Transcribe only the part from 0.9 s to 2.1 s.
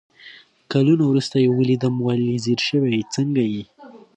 ورورسته يې ويلدم